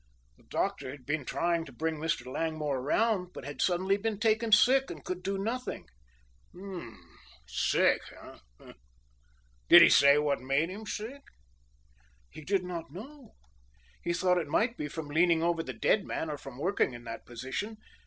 [0.37, 2.25] The doctor had been trying to bring Mr.
[2.25, 5.85] Langmore around but had suddenly been taken sick and could do nothing."
[6.53, 6.97] "Humph,
[7.45, 8.01] sick,
[8.59, 8.73] eh?
[9.69, 11.21] Did he say what made him sick?"
[12.31, 13.35] "He did not know.
[14.03, 17.03] He thought it might be from leaning over the dead man, or from working in
[17.03, 17.77] that position.